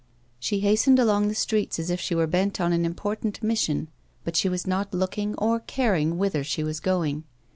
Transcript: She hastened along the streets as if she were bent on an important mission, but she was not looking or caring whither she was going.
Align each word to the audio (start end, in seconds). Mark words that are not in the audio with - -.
She 0.39 0.61
hastened 0.61 0.97
along 0.97 1.27
the 1.27 1.35
streets 1.35 1.77
as 1.77 1.91
if 1.91 1.99
she 1.99 2.15
were 2.15 2.25
bent 2.25 2.59
on 2.59 2.73
an 2.73 2.85
important 2.85 3.43
mission, 3.43 3.87
but 4.23 4.35
she 4.35 4.49
was 4.49 4.65
not 4.65 4.95
looking 4.95 5.35
or 5.35 5.59
caring 5.59 6.17
whither 6.17 6.43
she 6.43 6.63
was 6.63 6.79
going. 6.79 7.23